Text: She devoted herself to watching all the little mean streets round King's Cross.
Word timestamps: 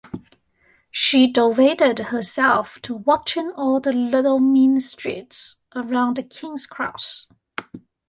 She 0.89 1.31
devoted 1.31 2.05
herself 2.07 2.81
to 2.81 2.95
watching 2.95 3.51
all 3.55 3.79
the 3.79 3.93
little 3.93 4.39
mean 4.39 4.79
streets 4.79 5.57
round 5.75 6.27
King's 6.31 6.65
Cross. 6.65 7.27